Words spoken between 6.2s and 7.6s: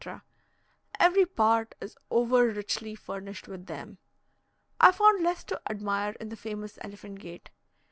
the famous Elephant gate.